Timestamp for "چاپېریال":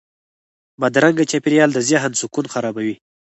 1.31-1.69